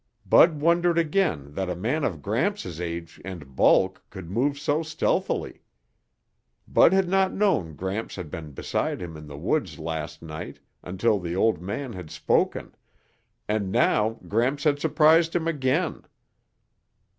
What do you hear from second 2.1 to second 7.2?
Gramps' age and bulk could move so stealthily. Bud had